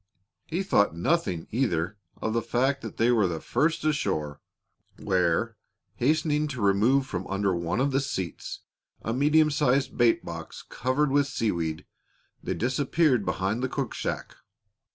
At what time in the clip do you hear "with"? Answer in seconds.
11.11-11.27